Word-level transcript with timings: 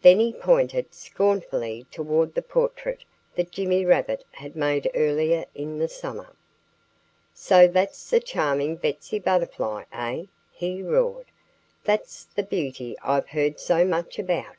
Then 0.00 0.18
he 0.18 0.32
pointed 0.32 0.92
scornfully 0.92 1.86
toward 1.92 2.34
the 2.34 2.42
portrait 2.42 3.04
that 3.36 3.52
Jimmy 3.52 3.84
Rabbit 3.84 4.24
had 4.32 4.56
made 4.56 4.90
earlier 4.92 5.44
in 5.54 5.78
the 5.78 5.86
summer. 5.86 6.34
"So 7.32 7.68
that's 7.68 8.10
the 8.10 8.18
charming 8.18 8.74
Betsy 8.74 9.20
Butterfly, 9.20 9.84
eh?" 9.92 10.24
he 10.50 10.82
roared. 10.82 11.26
"That's 11.84 12.24
the 12.24 12.42
beauty 12.42 12.96
I've 13.04 13.28
heard 13.28 13.60
so 13.60 13.84
much 13.84 14.18
about! 14.18 14.56